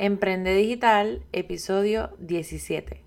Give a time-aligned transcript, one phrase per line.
[0.00, 3.02] Emprende Digital, episodio 17.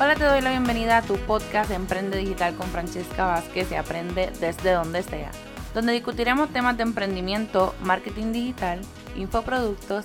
[0.00, 4.32] Hola, te doy la bienvenida a tu podcast Emprende Digital con Francesca Vázquez y aprende
[4.40, 5.30] desde donde sea,
[5.72, 8.80] donde discutiremos temas de emprendimiento, marketing digital,
[9.14, 10.04] infoproductos,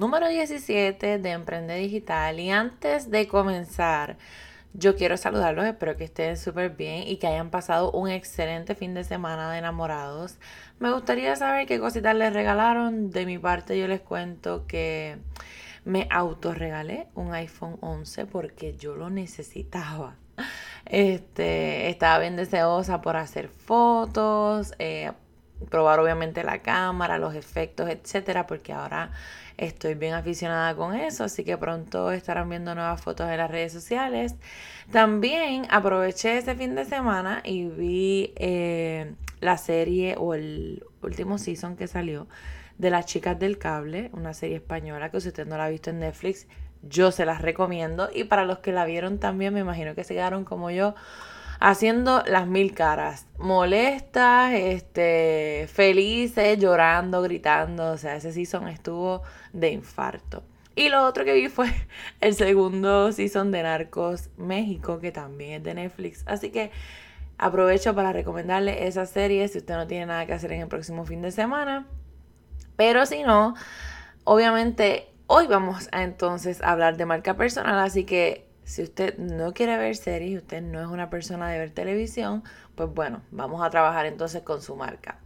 [0.00, 2.40] número 17 de Emprende Digital.
[2.40, 4.16] Y antes de comenzar,
[4.72, 8.94] yo quiero saludarlos, espero que estén súper bien y que hayan pasado un excelente fin
[8.94, 10.38] de semana de enamorados.
[10.78, 13.10] Me gustaría saber qué cositas les regalaron.
[13.10, 15.18] De mi parte yo les cuento que
[15.84, 20.16] me autorregalé un iPhone 11 porque yo lo necesitaba.
[20.86, 25.12] Este, estaba bien deseosa por hacer fotos, eh,
[25.68, 29.10] probar obviamente la cámara, los efectos, etcétera, porque ahora
[29.56, 33.72] estoy bien aficionada con eso, así que pronto estarán viendo nuevas fotos en las redes
[33.72, 34.34] sociales.
[34.90, 41.76] También aproveché ese fin de semana y vi eh, la serie o el último season
[41.76, 42.26] que salió
[42.78, 45.90] de Las Chicas del Cable, una serie española que si usted no la ha visto
[45.90, 46.46] en Netflix,
[46.82, 48.08] yo se las recomiendo.
[48.14, 50.94] Y para los que la vieron también, me imagino que se quedaron como yo
[51.60, 59.22] haciendo las mil caras, molestas, este, felices, llorando, gritando, o sea, ese season estuvo
[59.52, 60.42] de infarto.
[60.74, 61.70] Y lo otro que vi fue
[62.20, 66.22] el segundo season de Narcos México, que también es de Netflix.
[66.26, 66.70] Así que
[67.36, 71.04] aprovecho para recomendarle esa serie si usted no tiene nada que hacer en el próximo
[71.04, 71.86] fin de semana.
[72.76, 73.54] Pero si no,
[74.24, 79.76] obviamente hoy vamos a entonces hablar de marca personal, así que si usted no quiere
[79.76, 82.44] ver series, usted no es una persona de ver televisión,
[82.76, 85.18] pues bueno, vamos a trabajar entonces con su marca.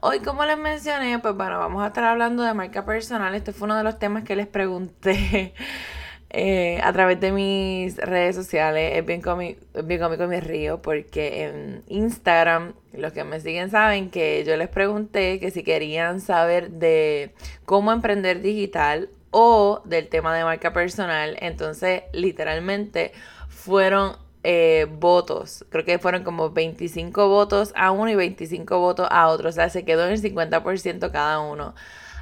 [0.00, 3.34] Hoy, como les mencioné, pues bueno, vamos a estar hablando de marca personal.
[3.34, 5.52] Este fue uno de los temas que les pregunté
[6.30, 8.92] eh, a través de mis redes sociales.
[8.94, 13.68] Es bien, cómico, bien cómico y me río porque en Instagram, los que me siguen
[13.68, 20.08] saben que yo les pregunté que si querían saber de cómo emprender digital o del
[20.08, 21.36] tema de marca personal.
[21.40, 23.12] Entonces, literalmente
[23.48, 25.64] fueron eh, votos.
[25.70, 29.48] Creo que fueron como 25 votos a uno y 25 votos a otro.
[29.48, 31.74] O sea, se quedó en el 50% cada uno.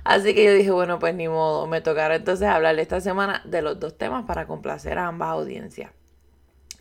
[0.04, 3.62] Así que yo dije, bueno, pues ni modo, me tocará entonces hablarle esta semana de
[3.62, 5.91] los dos temas para complacer a ambas audiencias.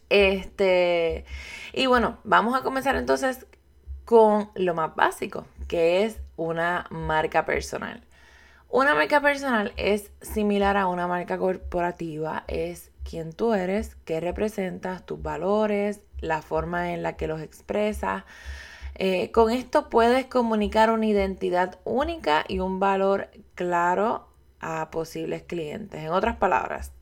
[0.10, 1.26] Este,
[1.72, 3.46] y bueno, vamos a comenzar entonces
[4.06, 8.04] con lo más básico, que es una marca personal.
[8.74, 15.06] Una marca personal es similar a una marca corporativa, es quién tú eres, qué representas,
[15.06, 18.24] tus valores, la forma en la que los expresas.
[18.96, 24.28] Eh, con esto puedes comunicar una identidad única y un valor claro
[24.60, 26.02] a posibles clientes.
[26.02, 26.94] En otras palabras,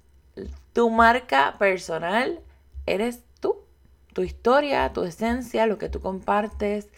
[0.73, 2.41] tu marca personal
[2.85, 3.59] eres tú,
[4.11, 6.89] tu historia, tu esencia, lo que tú compartes,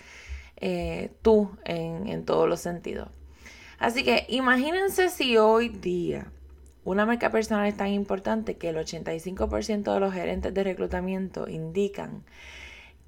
[0.56, 3.10] eh, tú en, en todos los sentidos.
[3.80, 6.28] Así que imagínense si hoy día
[6.86, 12.24] una marca personal es tan importante que el 85% de los gerentes de reclutamiento indican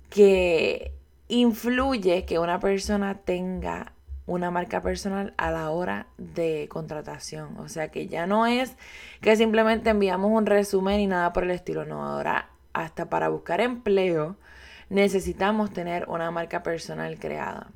[0.10, 0.94] que
[1.28, 3.94] influye que una persona tenga
[4.28, 7.58] una marca personal a la hora de contratación.
[7.60, 8.76] O sea que ya no es
[9.22, 11.86] que simplemente enviamos un resumen y nada por el estilo.
[11.86, 14.38] No, ahora hasta para buscar empleo
[14.90, 17.72] necesitamos tener una marca personal creada.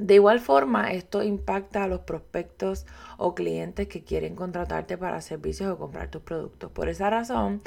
[0.00, 2.86] De igual forma, esto impacta a los prospectos
[3.18, 6.70] o clientes que quieren contratarte para servicios o comprar tus productos.
[6.72, 7.60] Por esa razón,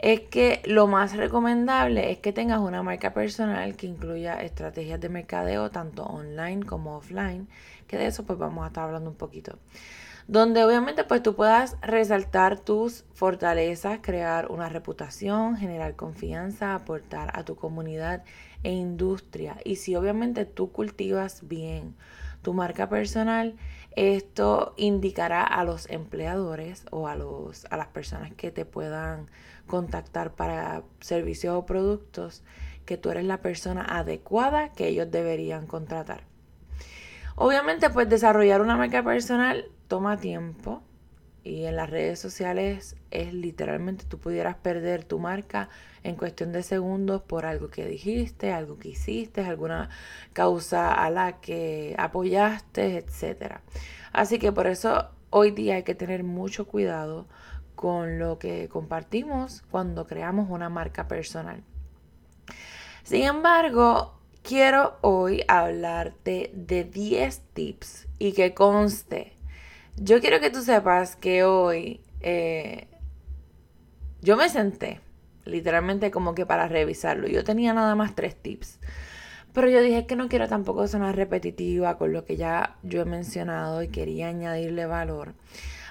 [0.00, 5.10] es que lo más recomendable es que tengas una marca personal que incluya estrategias de
[5.10, 7.46] mercadeo tanto online como offline,
[7.86, 9.56] que de eso pues vamos a estar hablando un poquito.
[10.26, 17.44] Donde obviamente pues tú puedas resaltar tus fortalezas, crear una reputación, generar confianza, aportar a
[17.44, 18.24] tu comunidad
[18.62, 19.56] e industria.
[19.64, 21.94] Y si obviamente tú cultivas bien
[22.42, 23.56] tu marca personal,
[23.96, 29.26] esto indicará a los empleadores o a, los, a las personas que te puedan
[29.66, 32.42] contactar para servicios o productos
[32.84, 36.24] que tú eres la persona adecuada que ellos deberían contratar.
[37.36, 40.82] Obviamente, pues desarrollar una marca personal toma tiempo
[41.50, 45.68] y en las redes sociales es literalmente tú pudieras perder tu marca
[46.04, 49.90] en cuestión de segundos por algo que dijiste, algo que hiciste, alguna
[50.32, 53.56] causa a la que apoyaste, etc.
[54.12, 57.26] Así que por eso hoy día hay que tener mucho cuidado
[57.74, 61.64] con lo que compartimos cuando creamos una marca personal.
[63.02, 64.14] Sin embargo,
[64.44, 69.39] quiero hoy hablarte de 10 tips y que conste
[70.00, 72.88] yo quiero que tú sepas que hoy eh,
[74.22, 75.00] yo me senté
[75.44, 77.28] literalmente como que para revisarlo.
[77.28, 78.78] Yo tenía nada más tres tips.
[79.52, 83.04] Pero yo dije que no quiero tampoco sonar repetitiva con lo que ya yo he
[83.04, 85.34] mencionado y quería añadirle valor.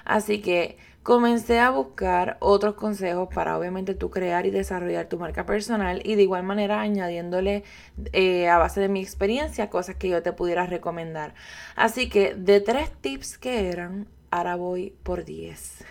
[0.04, 5.46] Así que comencé a buscar otros consejos para obviamente tú crear y desarrollar tu marca
[5.46, 7.64] personal y de igual manera añadiéndole
[8.12, 11.34] eh, a base de mi experiencia cosas que yo te pudiera recomendar.
[11.76, 15.84] Así que de tres tips que eran, ahora voy por 10.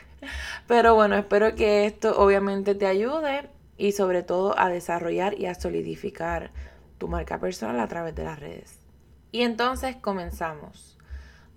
[0.68, 5.56] Pero bueno, espero que esto obviamente te ayude y sobre todo a desarrollar y a
[5.56, 6.52] solidificar
[6.98, 8.80] tu marca personal a través de las redes.
[9.32, 10.99] Y entonces comenzamos.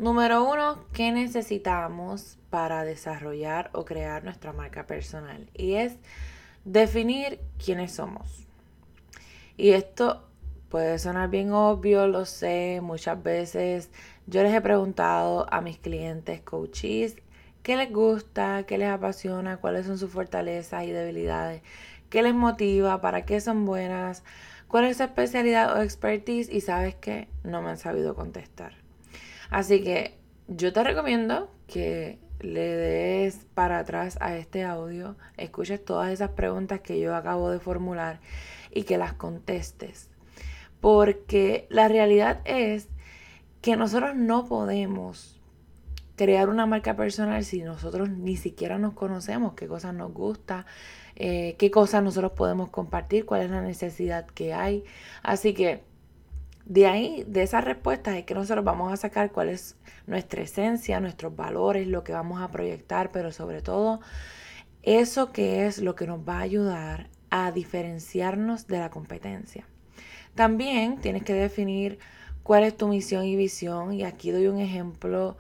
[0.02, 5.48] Número uno, ¿qué necesitamos para desarrollar o crear nuestra marca personal?
[5.54, 5.94] Y es
[6.64, 8.48] definir quiénes somos.
[9.56, 10.26] Y esto
[10.70, 13.90] puede sonar bien obvio, lo sé, muchas veces
[14.26, 17.14] yo les he preguntado a mis clientes coaches
[17.62, 21.62] qué les gusta, qué les apasiona, cuáles son sus fortalezas y debilidades,
[22.10, 24.24] qué les motiva, para qué son buenas,
[24.66, 28.81] cuál es su especialidad o expertise y sabes que no me han sabido contestar.
[29.52, 30.16] Así que
[30.48, 36.80] yo te recomiendo que le des para atrás a este audio, escuches todas esas preguntas
[36.80, 38.20] que yo acabo de formular
[38.70, 40.08] y que las contestes.
[40.80, 42.88] Porque la realidad es
[43.60, 45.38] que nosotros no podemos
[46.16, 50.64] crear una marca personal si nosotros ni siquiera nos conocemos, qué cosas nos gusta,
[51.14, 54.82] eh, qué cosas nosotros podemos compartir, cuál es la necesidad que hay.
[55.22, 55.82] Así que
[56.64, 59.76] de ahí, de esas respuestas, es que nosotros vamos a sacar cuál es
[60.06, 64.00] nuestra esencia, nuestros valores, lo que vamos a proyectar, pero sobre todo
[64.82, 69.66] eso que es lo que nos va a ayudar a diferenciarnos de la competencia.
[70.34, 71.98] También tienes que definir
[72.42, 75.36] cuál es tu misión y visión y aquí doy un ejemplo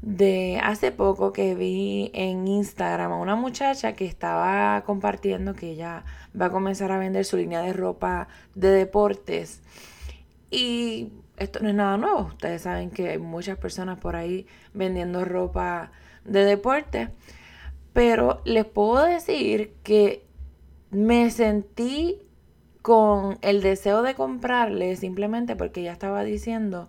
[0.00, 6.04] de hace poco que vi en Instagram a una muchacha que estaba compartiendo que ella
[6.40, 9.60] va a comenzar a vender su línea de ropa de deportes
[10.50, 12.26] y esto no es nada nuevo.
[12.26, 15.92] Ustedes saben que hay muchas personas por ahí vendiendo ropa
[16.24, 17.10] de deporte.
[17.92, 20.26] Pero les puedo decir que
[20.90, 22.18] me sentí
[22.82, 26.88] con el deseo de comprarle simplemente porque ella estaba diciendo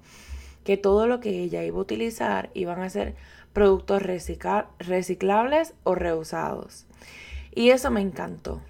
[0.63, 3.15] que todo lo que ella iba a utilizar iban a ser
[3.53, 6.85] productos reciclables o reusados.
[7.53, 8.61] Y eso me encantó.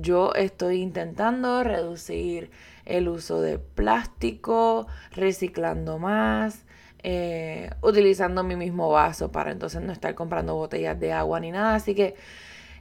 [0.00, 2.50] yo estoy intentando reducir
[2.84, 6.64] el uso de plástico, reciclando más,
[7.02, 11.74] eh, utilizando mi mismo vaso para entonces no estar comprando botellas de agua ni nada.
[11.74, 12.14] Así que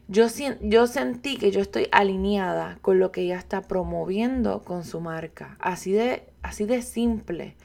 [0.08, 0.28] yo,
[0.62, 5.56] yo sentí que yo estoy alineada con lo que ella está promoviendo con su marca.
[5.60, 7.56] Así de, así de simple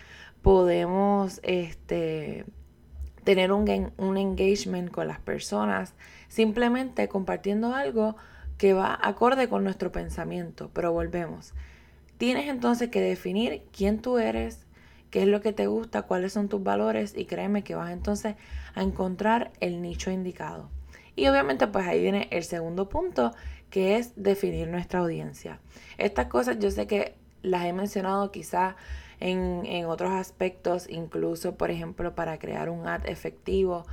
[0.42, 2.44] podemos este,
[3.24, 5.94] tener un, un engagement con las personas
[6.28, 8.16] simplemente compartiendo algo
[8.56, 10.70] que va acorde con nuestro pensamiento.
[10.72, 11.52] Pero volvemos.
[12.18, 14.66] Tienes entonces que definir quién tú eres,
[15.10, 18.36] qué es lo que te gusta, cuáles son tus valores y créeme que vas entonces
[18.74, 20.70] a encontrar el nicho indicado.
[21.14, 23.32] Y obviamente pues ahí viene el segundo punto
[23.70, 25.60] que es definir nuestra audiencia.
[25.98, 28.76] Estas cosas yo sé que las he mencionado quizá
[29.20, 33.86] en, en otros aspectos, incluso por ejemplo para crear un ad efectivo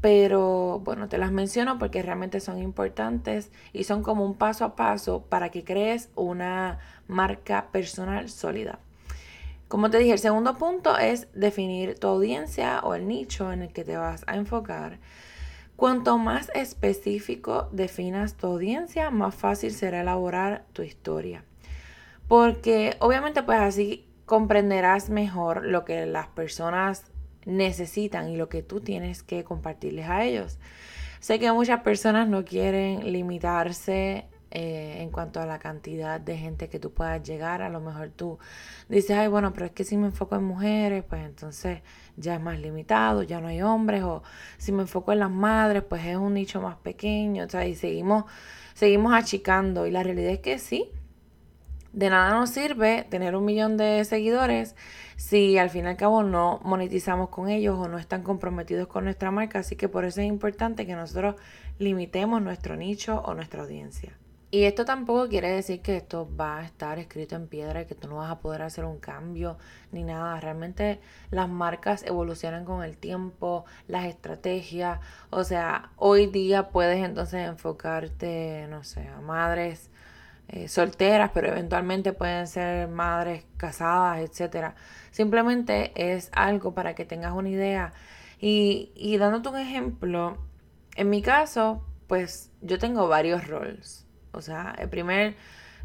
[0.00, 4.76] pero bueno, te las menciono porque realmente son importantes y son como un paso a
[4.76, 8.78] paso para que crees una marca personal sólida.
[9.68, 13.72] Como te dije, el segundo punto es definir tu audiencia o el nicho en el
[13.72, 14.98] que te vas a enfocar.
[15.76, 21.44] Cuanto más específico definas tu audiencia, más fácil será elaborar tu historia.
[22.26, 27.04] Porque obviamente pues así comprenderás mejor lo que las personas
[27.46, 30.58] necesitan y lo que tú tienes que compartirles a ellos.
[31.20, 36.68] Sé que muchas personas no quieren limitarse eh, en cuanto a la cantidad de gente
[36.68, 37.62] que tú puedas llegar.
[37.62, 38.38] A lo mejor tú
[38.88, 41.82] dices, ay, bueno, pero es que si me enfoco en mujeres, pues entonces
[42.16, 44.02] ya es más limitado, ya no hay hombres.
[44.02, 44.22] O
[44.58, 47.44] si me enfoco en las madres, pues es un nicho más pequeño.
[47.44, 48.24] O sea, y seguimos,
[48.74, 49.86] seguimos achicando.
[49.86, 50.90] Y la realidad es que sí,
[51.92, 54.76] de nada nos sirve tener un millón de seguidores
[55.16, 59.04] si al fin y al cabo no monetizamos con ellos o no están comprometidos con
[59.04, 59.58] nuestra marca.
[59.58, 61.36] Así que por eso es importante que nosotros
[61.78, 64.16] limitemos nuestro nicho o nuestra audiencia.
[64.52, 67.94] Y esto tampoco quiere decir que esto va a estar escrito en piedra y que
[67.94, 69.58] tú no vas a poder hacer un cambio
[69.92, 70.40] ni nada.
[70.40, 74.98] Realmente las marcas evolucionan con el tiempo, las estrategias.
[75.30, 79.89] O sea, hoy día puedes entonces enfocarte, no sé, a madres
[80.52, 84.74] eh, solteras, pero eventualmente pueden ser madres casadas, etcétera.
[85.12, 87.92] Simplemente es algo para que tengas una idea.
[88.40, 90.38] Y, y dándote un ejemplo,
[90.96, 94.06] en mi caso, pues yo tengo varios roles.
[94.32, 95.36] O sea, el primer,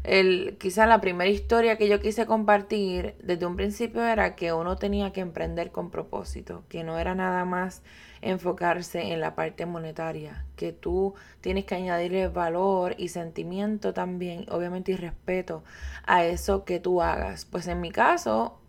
[0.06, 4.76] el, quizá la primera historia que yo quise compartir desde un principio era que uno
[4.76, 7.82] tenía que emprender con propósito, que no era nada más
[8.22, 14.92] enfocarse en la parte monetaria, que tú tienes que añadirle valor y sentimiento también, obviamente
[14.92, 15.64] y respeto
[16.06, 17.44] a eso que tú hagas.
[17.44, 18.60] Pues en mi caso,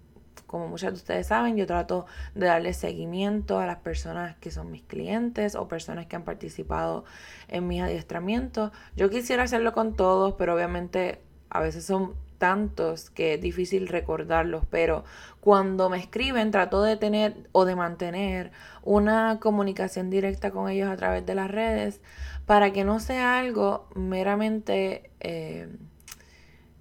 [0.48, 4.72] como muchos de ustedes saben, yo trato de darle seguimiento a las personas que son
[4.72, 7.06] mis clientes o personas que han participado
[7.48, 8.72] en mis adiestramientos.
[8.96, 14.65] Yo quisiera hacerlo con todos, pero obviamente a veces son tantos que es difícil recordarlos,
[14.69, 15.03] pero
[15.39, 18.51] cuando me escriben trato de tener o de mantener
[18.83, 21.99] una comunicación directa con ellos a través de las redes
[22.45, 25.67] para que no sea algo meramente eh,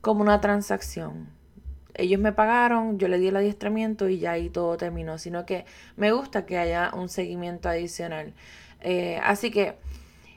[0.01, 1.37] como una transacción
[1.99, 5.65] ellos me pagaron, yo le di el adiestramiento y ya ahí todo terminó, sino que
[5.97, 8.35] me gusta que haya un seguimiento adicional.
[8.81, 9.77] Eh, así que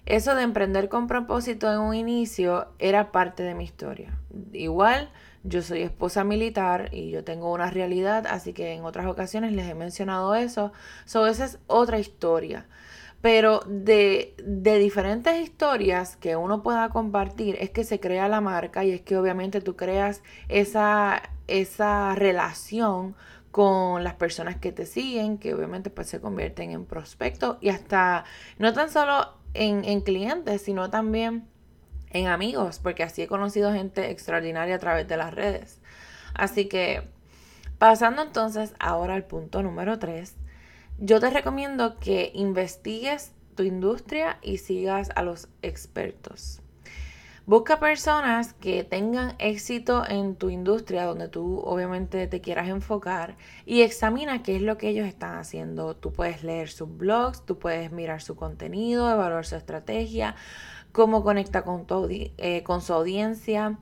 [0.10, 4.20] eso de emprender con propósito en un inicio era parte de mi historia.
[4.51, 5.10] Igual,
[5.44, 9.68] yo soy esposa militar y yo tengo una realidad, así que en otras ocasiones les
[9.70, 10.74] he mencionado eso.
[11.06, 12.68] So, esa es otra historia.
[13.22, 18.84] Pero de, de, diferentes historias que uno pueda compartir es que se crea la marca
[18.86, 23.16] y es que obviamente tú creas esa esa relación
[23.51, 28.24] con las personas que te siguen, que obviamente pues se convierten en prospectos y hasta
[28.60, 31.48] no tan solo en, en clientes, sino también
[32.12, 35.79] en amigos, porque así he conocido gente extraordinaria a través de las redes.
[36.34, 37.03] Así que,
[37.77, 40.36] pasando entonces ahora al punto número 3,
[41.00, 46.62] yo te recomiendo que investigues tu industria y sigas a los expertos.
[47.50, 53.82] Busca personas que tengan éxito en tu industria donde tú obviamente te quieras enfocar y
[53.82, 55.96] examina qué es lo que ellos están haciendo.
[55.96, 60.36] Tú puedes leer sus blogs, tú puedes mirar su contenido, evaluar su estrategia,
[60.91, 61.88] cómo conecta con,
[62.38, 63.79] eh, con su audiencia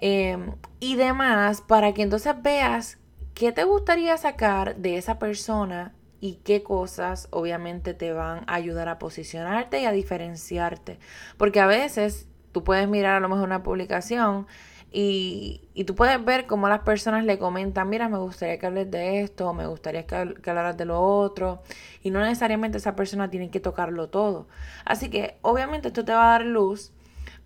[0.00, 2.96] em, y demás para que entonces veas
[3.34, 8.88] qué te gustaría sacar de esa persona y qué cosas obviamente te van a ayudar
[8.88, 10.98] a posicionarte y a diferenciarte.
[11.36, 14.46] Porque a veces tú puedes mirar a lo mejor una publicación
[14.92, 18.88] y, y, tú puedes ver cómo las personas le comentan, mira, me gustaría que hables
[18.92, 21.64] de esto, me gustaría que, que hablaras de lo otro.
[22.00, 24.46] Y no necesariamente esa persona tiene que tocarlo todo.
[24.84, 26.92] Así que obviamente esto te va a dar luz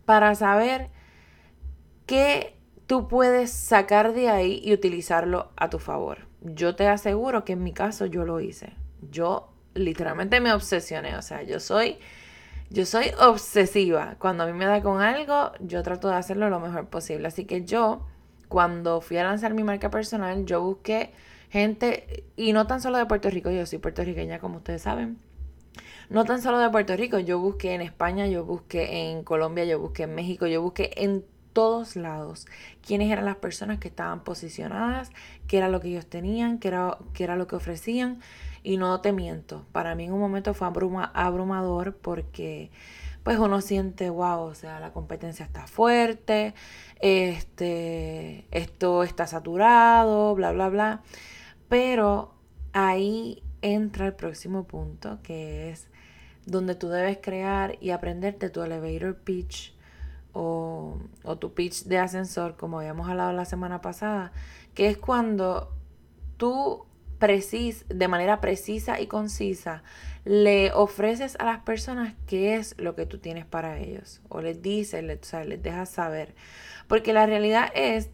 [0.05, 0.91] para saber
[2.05, 2.55] qué
[2.87, 6.29] tú puedes sacar de ahí y utilizarlo a tu favor.
[6.43, 8.75] Yo te aseguro que en mi caso yo lo hice.
[9.11, 11.17] Yo literalmente me obsesioné.
[11.17, 11.99] O sea, yo soy
[12.71, 14.17] yo soy obsesiva.
[14.19, 17.29] Cuando a mí me da con algo, yo trato de hacerlo lo mejor posible.
[17.29, 18.07] Así que yo,
[18.49, 21.13] cuando fui a lanzar mi marca personal, yo busqué
[21.51, 25.19] gente, y no tan solo de Puerto Rico, yo soy puertorriqueña como ustedes saben.
[26.11, 29.79] No tan solo de Puerto Rico, yo busqué en España, yo busqué en Colombia, yo
[29.79, 32.47] busqué en México, yo busqué en todos lados
[32.87, 35.11] quiénes eran las personas que estaban posicionadas,
[35.47, 38.21] qué era lo que ellos tenían, qué era, qué era lo que ofrecían.
[38.69, 40.69] Y no te miento, para mí en un momento fue
[41.15, 42.71] abrumador porque
[43.23, 46.53] pues uno siente, wow, o sea, la competencia está fuerte,
[47.01, 51.03] este, esto está saturado, bla, bla, bla.
[51.71, 52.35] Pero
[52.75, 55.89] ahí entra el próximo punto, que es
[56.45, 59.75] donde tú debes crear y aprenderte tu elevator pitch
[60.35, 64.31] o, o tu pitch de ascensor, como habíamos hablado la semana pasada,
[64.75, 65.73] que es cuando
[66.37, 66.85] tú
[67.19, 69.83] precis, de manera precisa y concisa,
[70.25, 74.21] le ofreces a las personas qué es lo que tú tienes para ellos.
[74.29, 76.35] O les dices, les, les dejas saber.
[76.87, 78.11] Porque la realidad es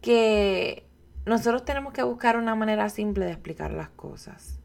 [0.00, 0.86] que
[1.26, 4.60] nosotros tenemos que buscar una manera simple de explicar las cosas.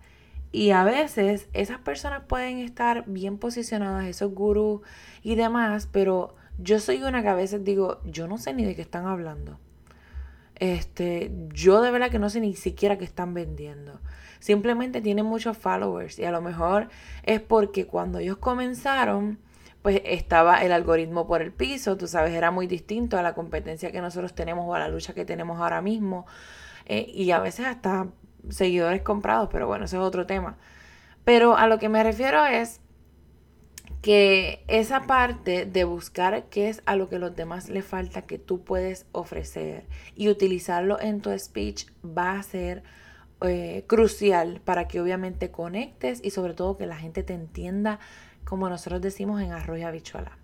[0.52, 4.82] Y a veces esas personas pueden estar bien posicionadas, esos gurús
[5.22, 8.76] y demás, pero yo soy una que a veces digo, yo no sé ni de
[8.76, 9.60] qué están hablando.
[10.60, 14.00] Este, yo de verdad que no sé ni siquiera qué están vendiendo.
[14.40, 16.90] Simplemente tienen muchos followers y a lo mejor
[17.24, 19.40] es porque cuando ellos comenzaron,
[19.82, 23.92] pues estaba el algoritmo por el piso, tú sabes, era muy distinto a la competencia
[23.92, 26.26] que nosotros tenemos o a la lucha que tenemos ahora mismo.
[26.86, 28.08] Eh, y a veces hasta
[28.50, 30.58] seguidores comprados, pero bueno, ese es otro tema.
[31.24, 32.82] Pero a lo que me refiero es
[34.02, 38.38] que esa parte de buscar qué es a lo que los demás le falta que
[38.38, 42.84] tú puedes ofrecer y utilizarlo en tu speech va a ser
[43.42, 48.00] eh, crucial para que obviamente conectes y sobre todo que la gente te entienda
[48.46, 50.38] como nosotros decimos en arroz y habichuela.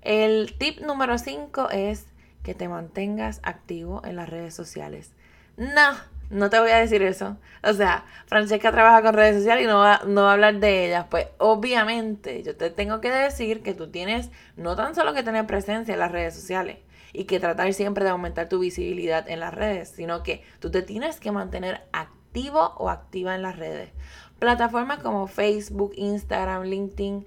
[0.00, 2.06] El tip número 5 es
[2.42, 5.12] que te mantengas activo en las redes sociales.
[5.56, 5.96] No,
[6.30, 7.36] no te voy a decir eso.
[7.62, 10.86] O sea, Francesca trabaja con redes sociales y no va, no va a hablar de
[10.86, 11.06] ellas.
[11.10, 15.46] Pues obviamente yo te tengo que decir que tú tienes no tan solo que tener
[15.46, 16.78] presencia en las redes sociales
[17.12, 20.82] y que tratar siempre de aumentar tu visibilidad en las redes, sino que tú te
[20.82, 23.90] tienes que mantener activo o activa en las redes.
[24.38, 27.26] Plataformas como Facebook, Instagram, LinkedIn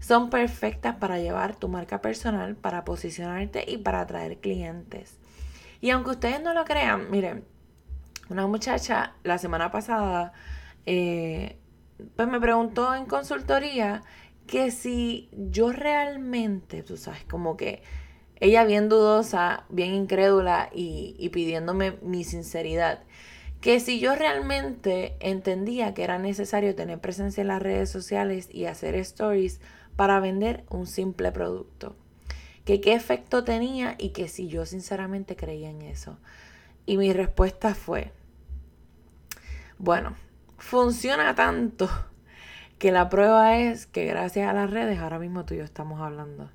[0.00, 5.18] son perfectas para llevar tu marca personal, para posicionarte y para atraer clientes.
[5.80, 7.44] Y aunque ustedes no lo crean, miren,
[8.30, 10.32] una muchacha la semana pasada
[10.86, 11.58] eh,
[12.16, 14.02] pues me preguntó en consultoría
[14.46, 17.82] que si yo realmente, tú sabes, como que
[18.40, 23.02] ella bien dudosa, bien incrédula y, y pidiéndome mi sinceridad,
[23.60, 28.66] que si yo realmente entendía que era necesario tener presencia en las redes sociales y
[28.66, 29.60] hacer stories
[29.96, 31.96] para vender un simple producto,
[32.66, 36.18] que qué efecto tenía y que si yo sinceramente creía en eso.
[36.86, 38.12] Y mi respuesta fue,
[39.78, 40.16] bueno,
[40.58, 41.88] funciona tanto
[42.78, 46.00] que la prueba es que gracias a las redes ahora mismo tú y yo estamos
[46.00, 46.50] hablando.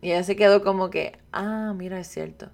[0.00, 2.50] Y ella se quedó como que, ah, mira, es cierto.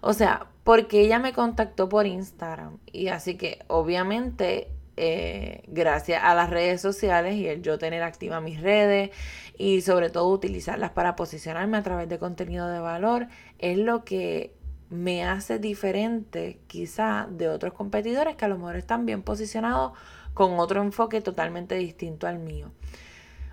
[0.00, 2.78] O sea, porque ella me contactó por Instagram.
[2.86, 8.40] Y así que obviamente, eh, gracias a las redes sociales y el yo tener activa
[8.40, 9.10] mis redes
[9.56, 14.54] y sobre todo utilizarlas para posicionarme a través de contenido de valor, es lo que
[14.90, 19.92] me hace diferente quizá de otros competidores que a lo mejor están bien posicionados
[20.34, 22.72] con otro enfoque totalmente distinto al mío.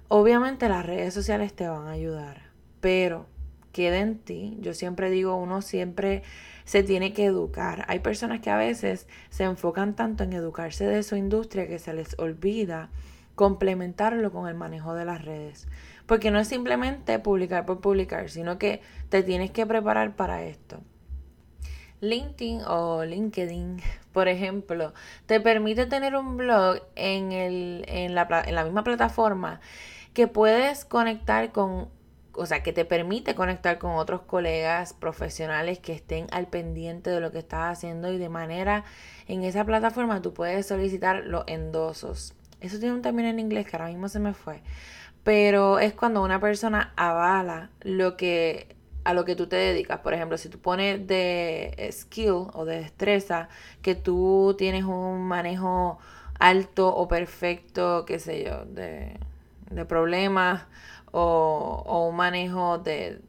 [0.08, 2.44] Obviamente las redes sociales te van a ayudar,
[2.82, 3.27] pero
[3.72, 4.58] queda en ti.
[4.62, 6.24] Yo siempre digo, uno siempre
[6.64, 7.85] se tiene que educar.
[7.88, 11.94] Hay personas que a veces se enfocan tanto en educarse de su industria que se
[11.94, 12.90] les olvida
[13.35, 15.68] complementarlo con el manejo de las redes.
[16.07, 20.81] Porque no es simplemente publicar por publicar, sino que te tienes que preparar para esto.
[22.01, 23.81] LinkedIn o LinkedIn,
[24.14, 24.94] por ejemplo,
[25.25, 29.60] te permite tener un blog en, el, en, la, en la misma plataforma
[30.14, 31.90] que puedes conectar con,
[32.33, 37.20] o sea, que te permite conectar con otros colegas profesionales que estén al pendiente de
[37.20, 38.83] lo que estás haciendo y de manera
[39.27, 42.33] en esa plataforma tú puedes solicitar los endosos.
[42.62, 44.62] Eso tiene un término en inglés que ahora mismo se me fue,
[45.24, 48.76] pero es cuando una persona avala lo que
[49.07, 50.01] a lo que tú te dedicas.
[50.01, 53.48] Por ejemplo, si tú pones de skill o de destreza
[53.81, 55.98] que tú tienes un manejo
[56.39, 59.17] alto o perfecto, qué sé yo, de,
[59.87, 60.65] problemas
[61.11, 63.22] o, un manejo de,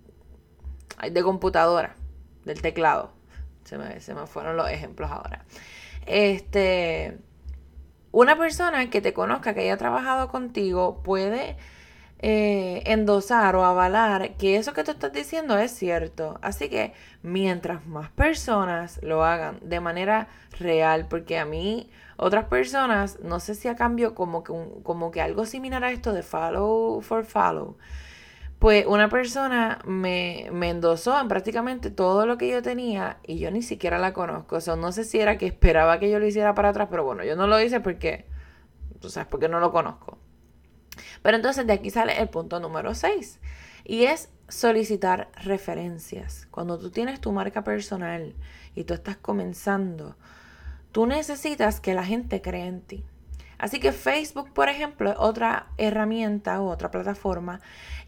[1.12, 1.94] de computadora,
[2.44, 3.12] del teclado.
[3.62, 5.44] Se me, se me fueron los ejemplos ahora.
[6.06, 7.18] Este,
[8.10, 11.56] una persona que te conozca, que haya trabajado contigo, puede
[12.20, 16.38] eh, endosar o avalar que eso que tú estás diciendo es cierto.
[16.42, 20.28] Así que mientras más personas lo hagan de manera
[20.59, 24.52] real, porque a mí otras personas, no sé si a cambio como que,
[24.83, 27.76] como que algo similar a esto de follow for follow,
[28.59, 33.62] pues una persona me, endosó en prácticamente todo lo que yo tenía y yo ni
[33.62, 34.57] siquiera la conozco.
[34.57, 37.04] O sea, no sé si era que esperaba que yo lo hiciera para atrás, pero
[37.04, 38.26] bueno, yo no lo hice porque,
[39.00, 40.17] tú sabes, porque no lo conozco.
[41.22, 43.38] Pero entonces de aquí sale el punto número 6
[43.84, 46.46] y es solicitar referencias.
[46.50, 48.34] Cuando tú tienes tu marca personal
[48.74, 50.16] y tú estás comenzando,
[50.92, 53.04] tú necesitas que la gente cree en ti.
[53.58, 57.61] Así que Facebook, por ejemplo, es otra herramienta o otra plataforma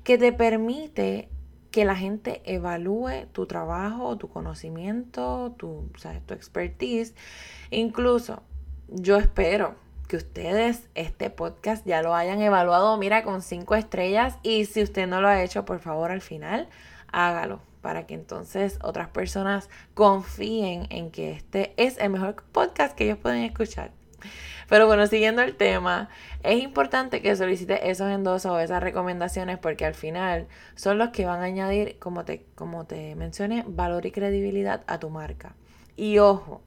[0.05, 1.29] que te permite
[1.71, 5.91] que la gente evalúe tu trabajo, tu conocimiento, tu,
[6.27, 7.15] tu expertise.
[7.71, 8.43] Incluso
[8.89, 9.77] yo espero
[10.11, 14.39] que ustedes este podcast ya lo hayan evaluado, mira, con cinco estrellas.
[14.43, 16.69] Y si usted no lo ha hecho, por favor, al final,
[17.13, 23.05] hágalo para que entonces otras personas confíen en que este es el mejor podcast que
[23.05, 23.93] ellos pueden escuchar.
[24.69, 26.09] Pero bueno, siguiendo el tema,
[26.43, 31.25] es importante que solicite esos endosos o esas recomendaciones porque al final son los que
[31.25, 35.55] van a añadir, como te, como te mencioné, valor y credibilidad a tu marca.
[35.97, 36.63] Y ojo,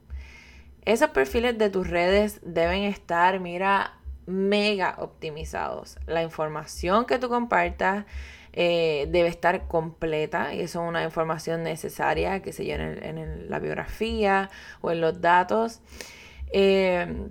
[0.86, 3.94] esos perfiles de tus redes deben estar, mira,
[4.26, 5.98] mega optimizados.
[6.08, 8.06] La información que tú compartas
[8.54, 13.60] eh, debe estar completa y eso es una información necesaria que se llene en, la
[13.60, 14.50] biografía
[14.82, 15.82] o en los datos.
[16.52, 17.30] Eh,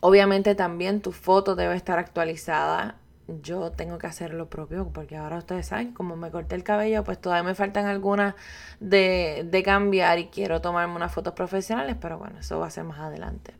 [0.00, 2.96] obviamente también tu foto debe estar actualizada.
[3.28, 7.04] Yo tengo que hacer lo propio porque ahora ustedes saben, como me corté el cabello,
[7.04, 8.34] pues todavía me faltan algunas
[8.80, 12.84] de, de cambiar y quiero tomarme unas fotos profesionales, pero bueno, eso va a ser
[12.84, 13.54] más adelante.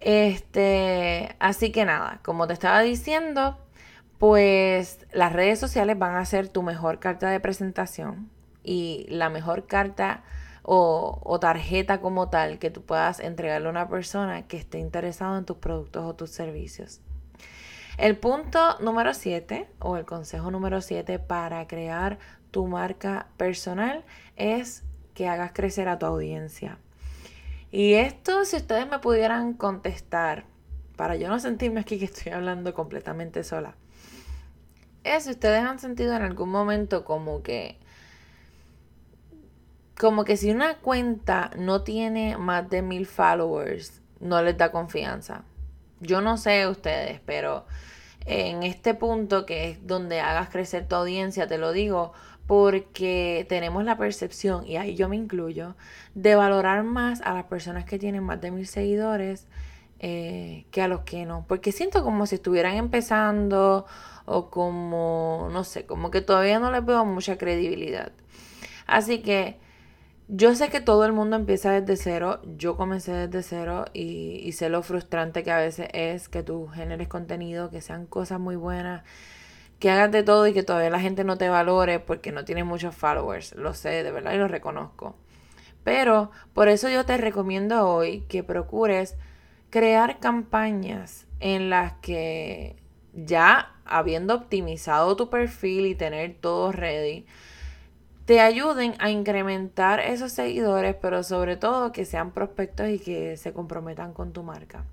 [0.00, 3.58] Este, así que nada, como te estaba diciendo,
[4.18, 8.30] pues las redes sociales van a ser tu mejor carta de presentación
[8.62, 10.22] y la mejor carta
[10.62, 15.44] o, tarjeta como tal que tú puedas entregarle a una persona que esté interesado en
[15.44, 17.00] tus productos o tus servicios.
[17.96, 22.18] El punto número 7 o el consejo número 7 para crear
[22.50, 24.04] tu marca personal
[24.36, 26.78] es que hagas crecer a tu audiencia.
[27.72, 30.44] Y esto, si ustedes me pudieran contestar,
[30.96, 33.74] para yo no sentirme aquí que estoy hablando completamente sola,
[35.02, 37.78] es si ustedes han sentido en algún momento como que
[39.98, 45.44] como que si una cuenta no tiene más de mil followers, no les da confianza.
[46.00, 47.66] Yo no sé ustedes, pero
[48.26, 52.12] en este punto que es donde hagas crecer tu audiencia, te lo digo,
[52.46, 55.74] porque tenemos la percepción, y ahí yo me incluyo,
[56.14, 59.46] de valorar más a las personas que tienen más de mil seguidores
[59.98, 61.44] eh, que a los que no.
[61.48, 63.86] Porque siento como si estuvieran empezando
[64.26, 68.12] o como, no sé, como que todavía no les veo mucha credibilidad.
[68.86, 69.58] Así que
[70.28, 74.68] yo sé que todo el mundo empieza desde cero, yo comencé desde cero y, sé
[74.68, 79.04] lo frustrante que a veces es que tú generes contenido, que sean cosas muy buenas,
[79.78, 82.64] que hagas de todo y que todavía la gente no te valore porque no tienes
[82.64, 85.16] muchos followers, lo sé de verdad y lo reconozco.
[85.84, 89.14] Pero por eso yo te recomiendo hoy que procures
[89.70, 92.76] crear campañas en las que
[93.12, 97.26] ya habiendo optimizado tu perfil y tener todo ready,
[98.26, 103.52] te ayuden a incrementar esos seguidores, pero sobre todo que sean prospectos y que se
[103.52, 104.84] comprometan con tu marca.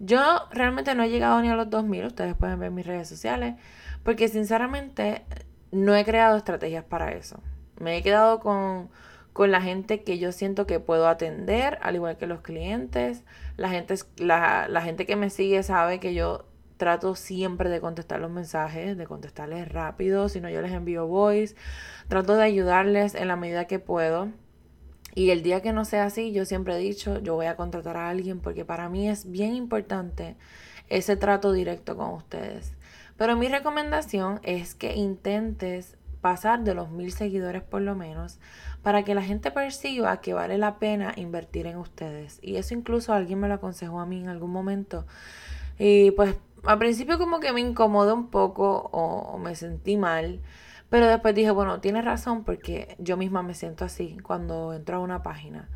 [0.00, 3.54] Yo realmente no he llegado ni a los 2000, ustedes pueden ver mis redes sociales,
[4.02, 5.22] porque sinceramente
[5.70, 7.40] no he creado estrategias para eso.
[7.78, 8.90] Me he quedado con,
[9.32, 13.22] con la gente que yo siento que puedo atender, al igual que los clientes.
[13.56, 16.47] La gente, la, la gente que me sigue sabe que yo
[16.78, 21.54] trato siempre de contestar los mensajes, de contestarles rápido, si no yo les envío voice,
[22.08, 24.30] trato de ayudarles en la medida que puedo.
[25.14, 27.96] Y el día que no sea así, yo siempre he dicho, yo voy a contratar
[27.96, 30.36] a alguien porque para mí es bien importante
[30.88, 32.72] ese trato directo con ustedes.
[33.16, 38.38] Pero mi recomendación es que intentes pasar de los mil seguidores por lo menos
[38.82, 42.38] para que la gente perciba que vale la pena invertir en ustedes.
[42.42, 45.04] Y eso incluso alguien me lo aconsejó a mí en algún momento.
[45.78, 50.40] Y pues al principio como que me incomodó un poco o, me sentí mal,
[50.90, 55.00] pero después dije, bueno, tienes razón porque yo misma me siento así cuando entro a
[55.00, 55.68] una página.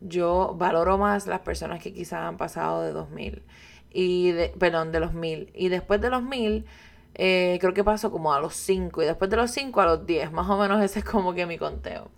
[0.00, 3.42] Yo valoro más las personas que quizás han pasado de 2000
[3.90, 6.66] y de, perdón, de los 1000 y después de los 1000
[7.14, 10.06] eh, creo que paso como a los 5 y después de los 5 a los
[10.06, 12.10] 10, más o menos ese es como que mi conteo.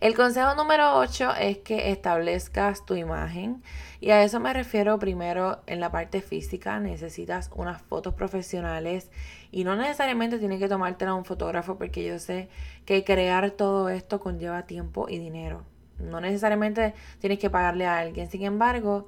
[0.00, 3.62] El consejo número 8 es que establezcas tu imagen
[4.00, 9.10] y a eso me refiero primero en la parte física, necesitas unas fotos profesionales
[9.50, 12.48] y no necesariamente tienes que tomártela a un fotógrafo porque yo sé
[12.84, 15.64] que crear todo esto conlleva tiempo y dinero.
[15.98, 19.06] No necesariamente tienes que pagarle a alguien, sin embargo,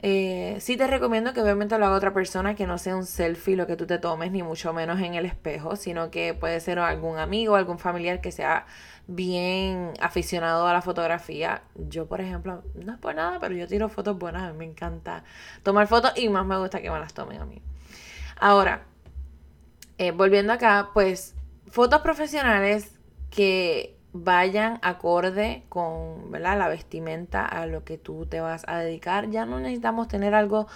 [0.00, 3.56] eh, sí te recomiendo que obviamente lo haga otra persona, que no sea un selfie
[3.56, 6.78] lo que tú te tomes, ni mucho menos en el espejo, sino que puede ser
[6.78, 8.66] algún amigo, algún familiar que sea
[9.08, 11.62] bien aficionado a la fotografía.
[11.74, 14.64] Yo, por ejemplo, no es por nada, pero yo tiro fotos buenas, a mí me
[14.66, 15.24] encanta
[15.64, 17.60] tomar fotos y más me gusta que me las tomen a mí.
[18.38, 18.84] Ahora,
[19.98, 21.34] eh, volviendo acá, pues
[21.66, 22.92] fotos profesionales
[23.30, 29.30] que vayan acorde con la vestimenta a lo que tú te vas a dedicar.
[29.30, 30.66] Ya no necesitamos tener algo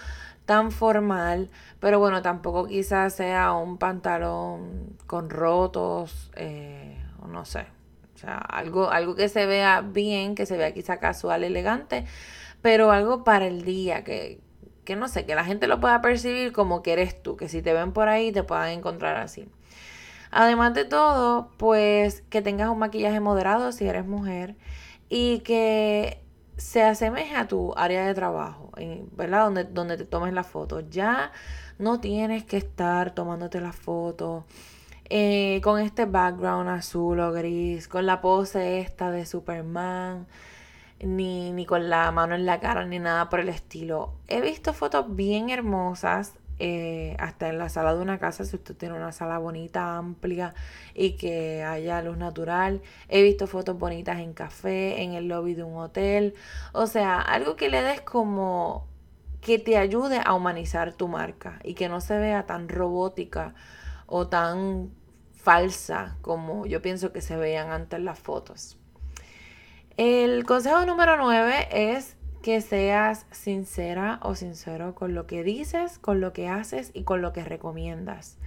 [0.46, 1.48] tan formal,
[1.80, 7.66] pero bueno, tampoco quizás sea un pantalón con rotos, eh, no sé,
[8.14, 12.04] o sea, algo, algo que se vea bien, que se vea quizá casual, elegante,
[12.60, 14.40] pero algo para el día, que,
[14.84, 17.62] que no sé, que la gente lo pueda percibir como que eres tú, que si
[17.62, 19.48] te ven por ahí te puedan encontrar así.
[20.32, 24.56] Además de todo, pues que tengas un maquillaje moderado si eres mujer
[25.08, 26.24] y que
[26.56, 28.70] se asemeje a tu área de trabajo,
[29.12, 29.44] ¿verdad?
[29.44, 30.80] Donde, donde te tomes la foto.
[30.80, 31.32] Ya
[31.78, 34.44] no tienes que estar tomándote la foto
[35.10, 40.26] eh, con este background azul o gris, con la pose esta de Superman,
[41.00, 44.14] ni, ni con la mano en la cara, ni nada por el estilo.
[44.28, 48.76] He visto fotos bien hermosas eh, hasta en la sala de una casa, si usted
[48.76, 50.54] tiene una sala bonita, amplia
[50.94, 52.82] y que haya luz natural.
[53.08, 56.34] He visto fotos bonitas en café, en el lobby de un hotel.
[56.72, 58.86] O sea, algo que le des como
[59.40, 63.56] que te ayude a humanizar tu marca y que no se vea tan robótica
[64.06, 64.92] o tan
[65.34, 68.78] falsa como yo pienso que se veían antes las fotos.
[69.96, 76.20] El consejo número 9 es que seas sincera o sincero con lo que dices, con
[76.20, 78.38] lo que haces y con lo que recomiendas.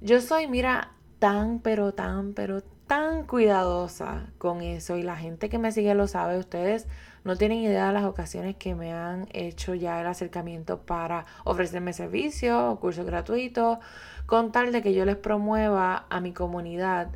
[0.00, 5.58] Yo soy, mira, tan, pero tan, pero tan cuidadosa con eso y la gente que
[5.58, 6.38] me sigue lo sabe.
[6.38, 6.86] Ustedes
[7.24, 11.92] no tienen idea de las ocasiones que me han hecho ya el acercamiento para ofrecerme
[11.92, 13.78] servicios o cursos gratuitos,
[14.26, 17.08] con tal de que yo les promueva a mi comunidad,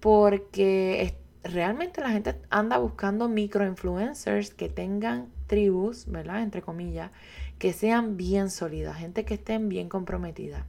[0.00, 1.16] porque
[1.52, 6.42] realmente la gente anda buscando microinfluencers que tengan tribus, ¿verdad?
[6.42, 7.10] Entre comillas,
[7.58, 10.66] que sean bien sólidas, gente que estén bien comprometida.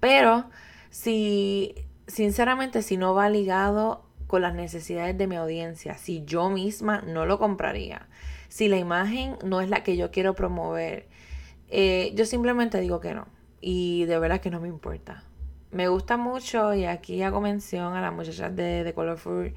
[0.00, 0.46] Pero
[0.90, 1.74] si,
[2.06, 7.26] sinceramente, si no va ligado con las necesidades de mi audiencia, si yo misma no
[7.26, 8.08] lo compraría,
[8.48, 11.08] si la imagen no es la que yo quiero promover,
[11.68, 13.26] eh, yo simplemente digo que no.
[13.60, 15.24] Y de verdad que no me importa.
[15.74, 19.54] Me gusta mucho, y aquí hago mención a las muchachas de, de Colorful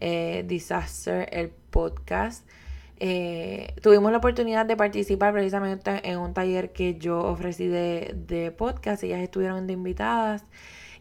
[0.00, 2.48] eh, Disaster, el podcast.
[3.00, 8.50] Eh, tuvimos la oportunidad de participar precisamente en un taller que yo ofrecí de, de
[8.50, 9.02] podcast.
[9.04, 10.46] Ellas estuvieron de invitadas.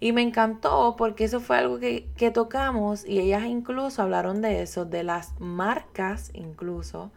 [0.01, 4.85] Y me encantó porque eso fue algo que, tocamos y ellas incluso hablaron de eso,
[4.85, 7.11] de las marcas incluso,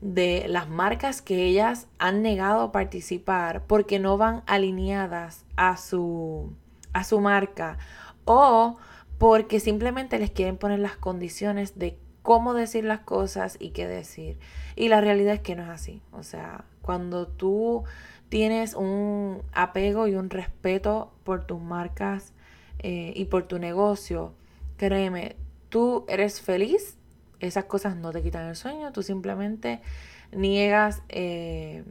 [0.00, 6.52] de las marcas que ellas han negado participar porque no van alineadas a su,
[6.92, 7.78] a su marca
[8.24, 8.78] o
[9.18, 14.38] porque simplemente les quieren poner las condiciones de cómo decir las cosas y qué decir.
[14.76, 16.02] Y la realidad es que no es así.
[16.12, 17.84] O sea, cuando tú
[18.28, 22.32] tienes un apego y un respeto por tus marcas
[22.78, 24.34] eh, y por tu negocio,
[24.76, 25.36] créeme,
[25.68, 26.96] tú eres feliz,
[27.40, 29.80] esas cosas no te quitan el sueño, tú simplemente
[30.32, 31.84] niegas eh,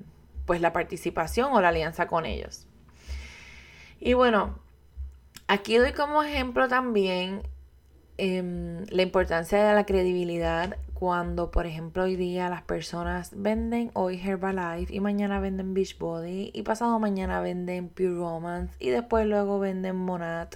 [0.45, 2.67] pues la participación o la alianza con ellos.
[3.99, 4.59] Y bueno,
[5.51, 7.41] aquí doy como ejemplo también
[8.17, 14.21] em, la importancia de la credibilidad cuando, por ejemplo, hoy día las personas venden hoy
[14.23, 19.97] Herbalife y mañana venden Beachbody y pasado mañana venden Pure Romance y después luego venden
[19.97, 20.55] Monat.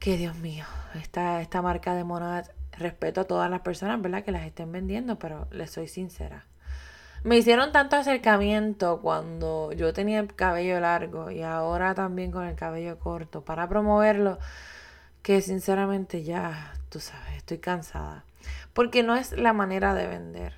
[0.00, 4.22] Que Dios mío, esta, esta marca de Monat, respeto a todas las personas, ¿verdad?
[4.22, 6.44] Que las estén vendiendo, pero les soy sincera.
[7.26, 12.54] Me hicieron tanto acercamiento cuando yo tenía el cabello largo y ahora también con el
[12.54, 14.38] cabello corto para promoverlo
[15.22, 18.24] que sinceramente ya, tú sabes, estoy cansada.
[18.72, 20.52] Porque no es la manera de vender.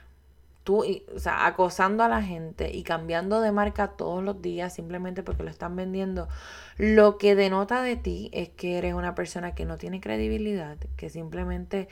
[0.62, 5.22] Tú, o sea, acosando a la gente y cambiando de marca todos los días simplemente
[5.22, 6.28] porque lo están vendiendo,
[6.76, 11.08] lo que denota de ti es que eres una persona que no tiene credibilidad, que
[11.08, 11.88] simplemente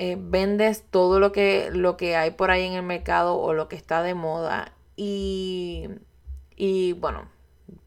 [0.00, 3.68] eh, vendes todo lo que, lo que hay por ahí en el mercado o lo
[3.68, 4.70] que está de moda.
[4.94, 5.88] Y,
[6.54, 7.28] y bueno,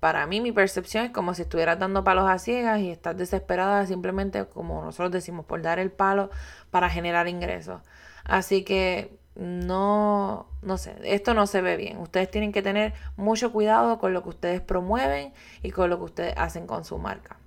[0.02, 3.86] para mí mi percepción es como si estuvieras dando palos a ciegas y estás desesperada
[3.86, 6.30] simplemente, como nosotros decimos, por dar el palo
[6.70, 7.82] para generar ingresos.
[8.26, 11.98] Así que no, no sé, esto no se ve bien.
[12.00, 16.04] Ustedes tienen que tener mucho cuidado con lo que ustedes promueven y con lo que
[16.04, 17.38] ustedes hacen con su marca.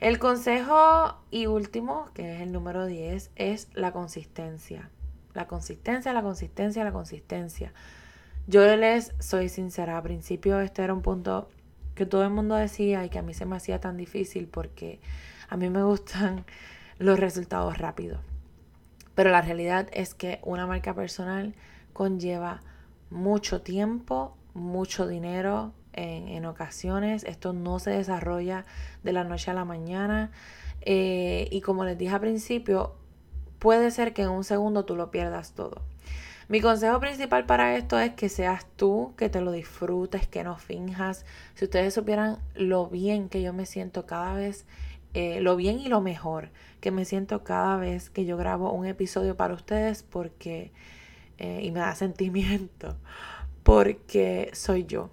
[0.00, 4.90] El consejo y último, que es el número 10, es la consistencia.
[5.34, 7.72] La consistencia, la consistencia, la consistencia.
[8.46, 11.48] Yo les soy sincera, al principio este era un punto
[11.96, 15.00] que todo el mundo decía y que a mí se me hacía tan difícil porque
[15.48, 16.44] a mí me gustan
[16.98, 18.20] los resultados rápidos.
[19.16, 21.56] Pero la realidad es que una marca personal
[21.92, 22.60] conlleva
[23.10, 27.24] mucho tiempo, mucho dinero en, ocasiones.
[27.24, 28.64] Esto no se desarrolla
[29.02, 30.30] de la noche a la mañana.
[30.82, 32.94] Eh, y como les dije al principio,
[33.58, 35.82] puede ser que en un segundo tú lo pierdas todo.
[36.48, 40.56] Mi consejo principal para esto es que seas tú, que te lo disfrutes, que no
[40.56, 41.26] finjas.
[41.54, 44.64] Si ustedes supieran lo bien que yo me siento cada vez,
[45.12, 48.86] eh, lo bien y lo mejor que me siento cada vez que yo grabo un
[48.86, 50.72] episodio para ustedes, porque,
[51.36, 52.96] eh, y me da sentimiento,
[53.62, 55.10] porque soy yo.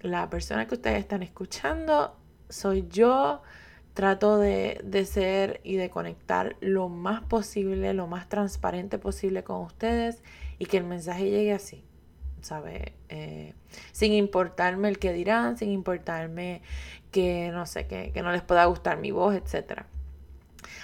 [0.00, 2.16] La persona que ustedes están escuchando
[2.48, 3.42] soy yo
[3.94, 9.62] trato de, de, ser y de conectar lo más posible, lo más transparente posible con
[9.62, 10.22] ustedes
[10.58, 11.84] y que el mensaje llegue así,
[12.40, 12.92] ¿sabes?
[13.08, 13.54] Eh,
[13.92, 16.62] sin importarme el que dirán, sin importarme
[17.10, 19.82] que no sé, que, que no les pueda gustar mi voz, etc.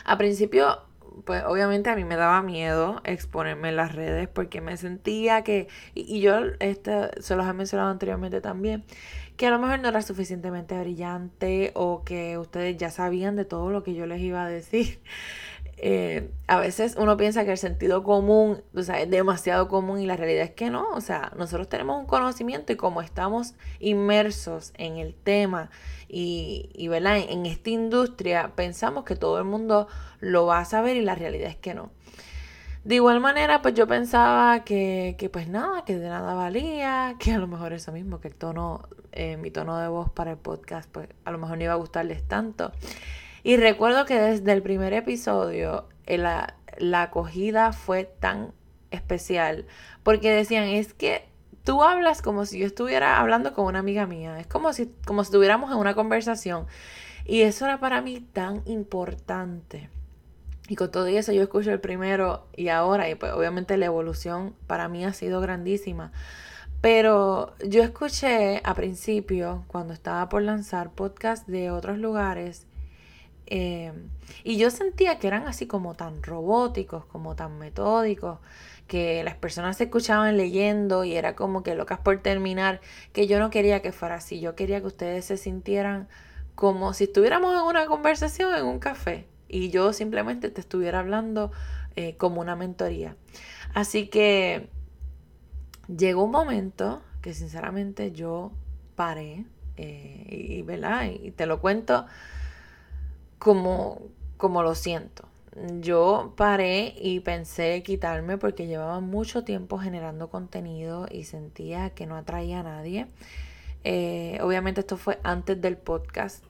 [0.05, 0.86] A principio,
[1.24, 5.68] pues obviamente a mí me daba miedo exponerme en las redes porque me sentía que,
[5.94, 8.85] y, yo este, se los he mencionado anteriormente también,
[9.37, 13.70] que a lo mejor no era suficientemente brillante o que ustedes ya sabían de todo
[13.70, 15.01] lo que yo les iba a decir.
[15.79, 20.07] Eh, a veces uno piensa que el sentido común o sea, es demasiado común y
[20.07, 20.88] la realidad es que no.
[20.92, 25.70] O sea, nosotros tenemos un conocimiento y como estamos inmersos en el tema
[26.09, 27.18] y, y ¿verdad?
[27.18, 29.87] En, en esta industria, pensamos que todo el mundo
[30.20, 31.90] lo va a saber y la realidad es que no.
[32.87, 37.33] De igual manera, pues yo pensaba que, que, pues nada, que de nada valía, que
[37.33, 40.37] a lo mejor eso mismo, que el tono, eh, mi tono de voz para el
[40.37, 42.70] podcast, pues a lo mejor no iba a gustarles tanto.
[43.42, 48.53] Y recuerdo que desde el primer episodio eh, la, la acogida fue tan
[48.92, 49.66] especial,
[50.05, 51.29] porque decían, es que
[51.64, 55.25] tú hablas como si yo estuviera hablando con una amiga mía, es como si, como
[55.25, 56.68] si estuviéramos en una conversación.
[57.25, 59.90] Y eso era para mí tan importante.
[60.68, 64.55] Y con todo eso yo escucho el primero y ahora, y pues obviamente la evolución
[64.66, 66.12] para mí ha sido grandísima.
[66.81, 72.66] Pero yo escuché a principio, cuando estaba por lanzar podcast de otros lugares,
[73.46, 73.92] eh,
[74.42, 78.40] y yo sentía que eran así como tan robóticos, como tan metódicos,
[78.88, 82.81] que las personas se escuchaban leyendo y era como que locas por terminar,
[83.12, 86.09] que yo no quería que fuera así, yo quería que ustedes se sintieran
[86.55, 91.52] como si estuviéramos en una conversación en un café y yo simplemente te estuviera hablando
[91.94, 93.16] eh, como una mentoría.
[93.74, 94.68] Así que
[95.94, 98.52] llegó un momento que sinceramente yo
[98.94, 99.44] paré
[99.76, 102.06] eh, y, y te lo cuento
[103.38, 104.02] como,
[104.37, 105.28] como lo siento.
[105.80, 112.16] Yo paré y pensé quitarme porque llevaba mucho tiempo generando contenido y sentía que no
[112.16, 113.06] atraía a nadie.
[113.82, 116.44] Eh, obviamente esto fue antes del podcast.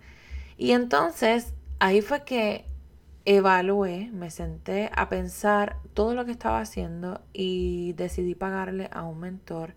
[0.56, 2.64] Y entonces ahí fue que
[3.26, 9.18] evalué, me senté a pensar todo lo que estaba haciendo y decidí pagarle a un
[9.18, 9.74] mentor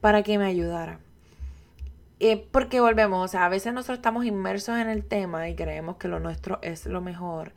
[0.00, 0.98] para que me ayudara.
[2.18, 5.96] Eh, porque volvemos, o sea, a veces nosotros estamos inmersos en el tema y creemos
[5.96, 7.54] que lo nuestro es lo mejor,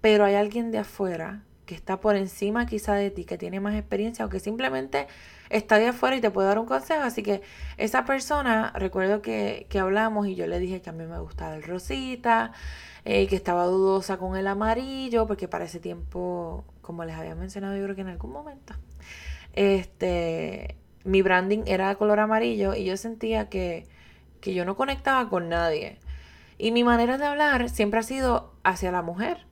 [0.00, 3.74] pero hay alguien de afuera que está por encima quizá de ti, que tiene más
[3.74, 5.08] experiencia o que simplemente
[5.50, 7.02] está de afuera y te puede dar un consejo.
[7.02, 7.42] Así que
[7.76, 11.56] esa persona, recuerdo que, que hablamos y yo le dije que a mí me gustaba
[11.56, 12.52] el rosita,
[13.08, 17.76] eh, que estaba dudosa con el amarillo, porque para ese tiempo, como les había mencionado,
[17.76, 18.74] yo creo que en algún momento,
[19.52, 23.86] este, mi branding era de color amarillo y yo sentía que,
[24.40, 26.00] que yo no conectaba con nadie.
[26.58, 29.46] Y mi manera de hablar siempre ha sido hacia la mujer.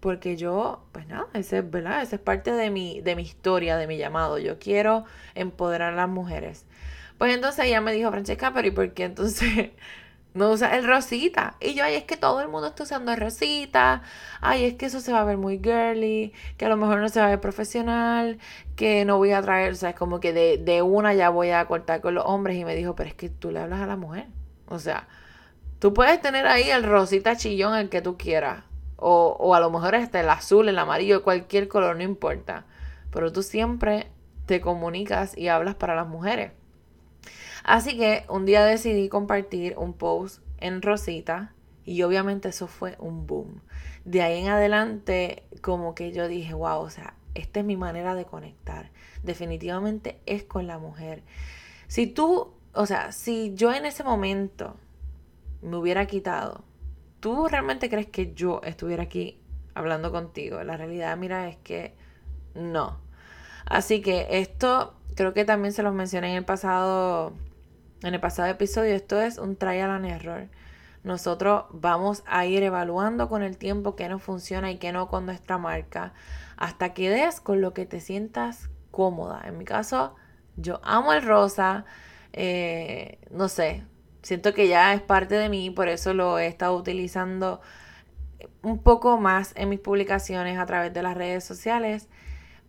[0.00, 2.02] Porque yo, pues nada, ese es, ¿verdad?
[2.02, 4.38] Esa es parte de mi, de mi historia, de mi llamado.
[4.38, 6.66] Yo quiero empoderar a las mujeres.
[7.18, 9.70] Pues entonces ella me dijo, Francesca, pero ¿y por qué entonces
[10.34, 11.56] no usa el rosita.
[11.60, 14.02] Y yo, ay, es que todo el mundo está usando el rosita.
[14.40, 16.32] Ay, es que eso se va a ver muy girly.
[16.56, 18.38] Que a lo mejor no se va a ver profesional.
[18.76, 21.50] Que no voy a traer, o sea, es como que de, de una ya voy
[21.50, 22.56] a cortar con los hombres.
[22.56, 24.26] Y me dijo, pero es que tú le hablas a la mujer.
[24.68, 25.08] O sea,
[25.80, 28.64] tú puedes tener ahí el rosita chillón, el que tú quieras.
[28.96, 32.66] O, o a lo mejor este, el azul, el amarillo, cualquier color, no importa.
[33.10, 34.08] Pero tú siempre
[34.46, 36.52] te comunicas y hablas para las mujeres.
[37.64, 43.26] Así que un día decidí compartir un post en Rosita y obviamente eso fue un
[43.26, 43.62] boom.
[44.04, 48.14] De ahí en adelante como que yo dije, wow, o sea, esta es mi manera
[48.14, 48.90] de conectar.
[49.22, 51.22] Definitivamente es con la mujer.
[51.86, 54.76] Si tú, o sea, si yo en ese momento
[55.62, 56.64] me hubiera quitado,
[57.20, 59.40] ¿tú realmente crees que yo estuviera aquí
[59.74, 60.62] hablando contigo?
[60.64, 61.94] La realidad, mira, es que
[62.54, 62.98] no.
[63.66, 67.34] Así que esto creo que también se los mencioné en el pasado
[68.02, 70.48] en el pasado episodio, esto es un trial and error.
[71.02, 75.26] Nosotros vamos a ir evaluando con el tiempo qué nos funciona y qué no con
[75.26, 76.12] nuestra marca,
[76.56, 79.42] hasta que des con lo que te sientas cómoda.
[79.44, 80.14] En mi caso,
[80.56, 81.84] yo amo el rosa,
[82.32, 83.84] eh, no sé,
[84.22, 87.60] siento que ya es parte de mí, por eso lo he estado utilizando
[88.62, 92.08] un poco más en mis publicaciones a través de las redes sociales,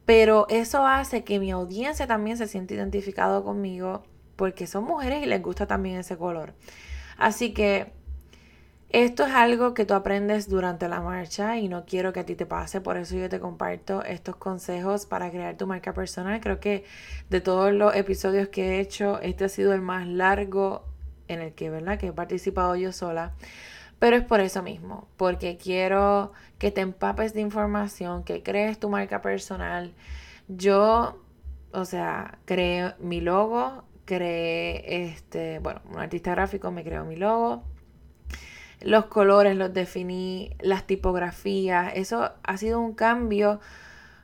[0.05, 4.03] pero eso hace que mi audiencia también se sienta identificado conmigo
[4.41, 6.55] porque son mujeres y les gusta también ese color.
[7.15, 7.91] Así que
[8.89, 12.33] esto es algo que tú aprendes durante la marcha y no quiero que a ti
[12.33, 16.41] te pase, por eso yo te comparto estos consejos para crear tu marca personal.
[16.41, 16.85] Creo que
[17.29, 20.85] de todos los episodios que he hecho, este ha sido el más largo
[21.27, 21.99] en el que, ¿verdad?
[21.99, 23.33] Que he participado yo sola.
[23.99, 28.89] Pero es por eso mismo, porque quiero que te empapes de información, que crees tu
[28.89, 29.93] marca personal.
[30.47, 31.21] Yo,
[31.73, 33.83] o sea, creé mi logo,
[34.17, 37.63] creé, este, bueno, un artista gráfico me creó mi logo.
[38.81, 43.59] los colores los definí, las tipografías, eso ha sido un cambio.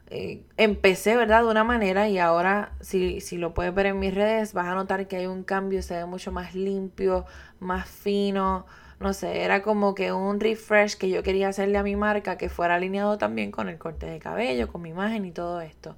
[0.09, 1.43] Eh, empecé, ¿verdad?
[1.43, 4.75] De una manera y ahora, si, si lo puedes ver en mis redes, vas a
[4.75, 7.25] notar que hay un cambio, se ve mucho más limpio,
[7.59, 8.65] más fino,
[8.99, 12.49] no sé, era como que un refresh que yo quería hacerle a mi marca que
[12.49, 15.95] fuera alineado también con el corte de cabello, con mi imagen y todo esto.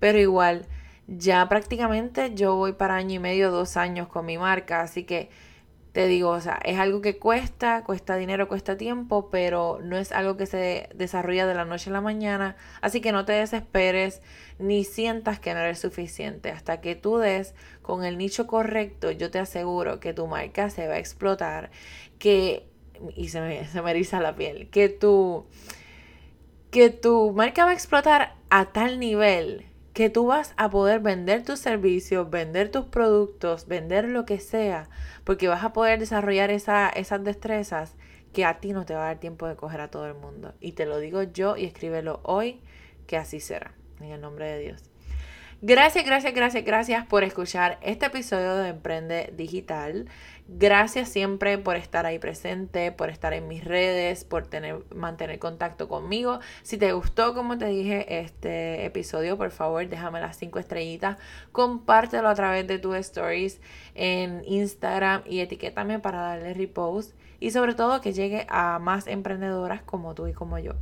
[0.00, 0.66] Pero igual,
[1.08, 5.30] ya prácticamente yo voy para año y medio, dos años con mi marca, así que
[5.96, 10.12] te digo, o sea, es algo que cuesta, cuesta dinero, cuesta tiempo, pero no es
[10.12, 12.54] algo que se desarrolla de la noche a la mañana.
[12.82, 14.20] Así que no te desesperes
[14.58, 16.50] ni sientas que no eres suficiente.
[16.50, 20.86] Hasta que tú des con el nicho correcto, yo te aseguro que tu marca se
[20.86, 21.70] va a explotar,
[22.18, 22.68] que,
[23.14, 25.46] y se me, se me eriza la piel, que tu,
[26.70, 29.64] que tu marca va a explotar a tal nivel
[29.96, 34.90] que tú vas a poder vender tus servicios, vender tus productos, vender lo que sea,
[35.24, 37.94] porque vas a poder desarrollar esa, esas destrezas
[38.34, 40.52] que a ti no te va a dar tiempo de coger a todo el mundo.
[40.60, 42.60] Y te lo digo yo y escríbelo hoy,
[43.06, 44.90] que así será, en el nombre de Dios.
[45.62, 50.10] Gracias, gracias, gracias, gracias por escuchar este episodio de Emprende Digital.
[50.48, 55.88] Gracias siempre por estar ahí presente, por estar en mis redes, por tener, mantener contacto
[55.88, 56.38] conmigo.
[56.62, 61.18] Si te gustó, como te dije, este episodio, por favor, déjame las cinco estrellitas.
[61.50, 63.60] Compártelo a través de tus stories
[63.96, 67.12] en Instagram y etiquétame para darle repost.
[67.40, 70.74] Y sobre todo que llegue a más emprendedoras como tú y como yo.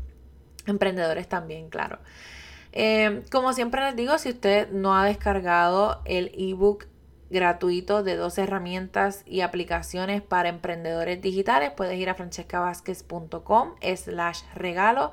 [0.67, 2.01] Emprendedores también, claro.
[2.73, 6.87] Eh, como siempre les digo, si usted no ha descargado el ebook
[7.35, 11.73] gratuito de dos herramientas y aplicaciones para emprendedores digitales.
[11.77, 15.13] Puedes ir a francescavázquez.com slash regalo.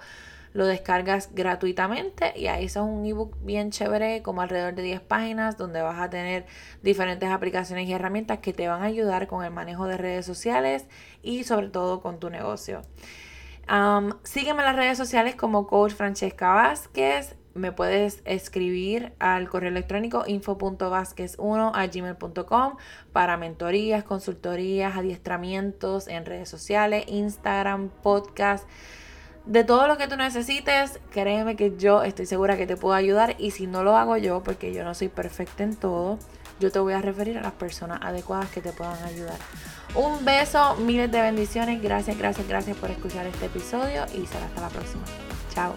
[0.53, 5.57] Lo descargas gratuitamente y ahí es un ebook bien chévere, como alrededor de 10 páginas,
[5.57, 6.45] donde vas a tener
[6.83, 10.85] diferentes aplicaciones y herramientas que te van a ayudar con el manejo de redes sociales
[11.23, 12.81] y sobre todo con tu negocio.
[14.23, 20.23] sígueme en las redes sociales como Coach Francesca Vázquez me puedes escribir al correo electrónico
[20.25, 22.77] info.vasquez1 a gmail.com
[23.11, 28.67] para mentorías, consultorías, adiestramientos en redes sociales, Instagram, podcast.
[29.45, 33.35] De todo lo que tú necesites, créeme que yo estoy segura que te puedo ayudar
[33.39, 36.19] y si no lo hago yo, porque yo no soy perfecta en todo,
[36.59, 39.37] yo te voy a referir a las personas adecuadas que te puedan ayudar.
[39.95, 44.61] Un beso, miles de bendiciones, gracias, gracias, gracias por escuchar este episodio y será hasta
[44.61, 45.03] la próxima.
[45.53, 45.73] Chao.